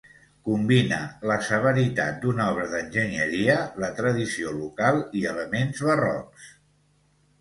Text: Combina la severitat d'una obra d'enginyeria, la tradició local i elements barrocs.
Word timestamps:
Combina 0.47 0.95
la 1.31 1.35
severitat 1.47 2.17
d'una 2.23 2.47
obra 2.55 2.65
d'enginyeria, 2.73 3.59
la 3.85 3.91
tradició 4.01 4.55
local 4.59 5.01
i 5.21 5.23
elements 5.35 5.85
barrocs. 5.91 6.53